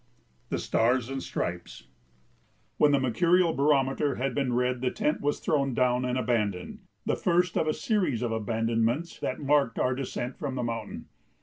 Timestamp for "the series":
7.67-8.23